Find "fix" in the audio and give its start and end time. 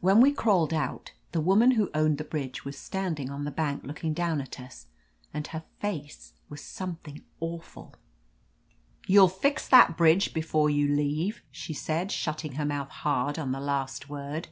9.54-9.68